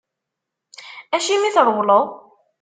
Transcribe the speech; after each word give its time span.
Acimi 1.15 1.45
i 1.47 1.51
trewleḍ? 1.55 2.05